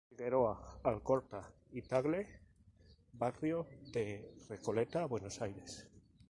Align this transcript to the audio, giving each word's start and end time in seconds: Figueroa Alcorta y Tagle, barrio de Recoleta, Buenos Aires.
Figueroa 0.09 0.59
Alcorta 0.83 1.51
y 1.73 1.83
Tagle, 1.83 2.25
barrio 3.13 3.67
de 3.93 4.33
Recoleta, 4.49 5.05
Buenos 5.05 5.39
Aires. 5.43 5.87